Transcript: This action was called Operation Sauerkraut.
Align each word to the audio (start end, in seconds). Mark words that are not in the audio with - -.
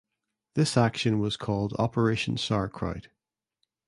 This 0.55 0.77
action 0.77 1.19
was 1.19 1.37
called 1.37 1.75
Operation 1.77 2.35
Sauerkraut. 2.35 3.09